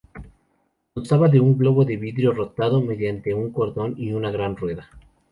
[0.95, 4.89] Constaba de un globo de vidrio rotado mediante un cordón y una gran rueda.